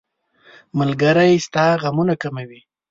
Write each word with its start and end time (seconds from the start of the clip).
ملګری 0.77 1.33
ستا 1.45 1.65
غمونه 1.81 2.13
کموي. 2.21 2.61